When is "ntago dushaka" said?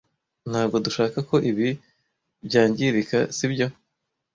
0.49-1.17